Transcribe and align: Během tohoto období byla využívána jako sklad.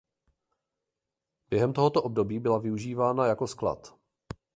Během 1.49 1.73
tohoto 1.73 2.03
období 2.03 2.39
byla 2.39 2.57
využívána 2.59 3.25
jako 3.25 3.47
sklad. 3.47 3.95